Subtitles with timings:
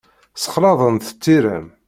[0.35, 1.67] Ssexlaɛent tira-m.